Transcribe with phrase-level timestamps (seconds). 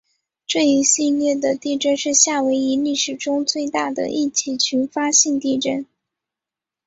[0.47, 5.85] 这一系列的地震是夏威夷历史中最大的一起群发性地震。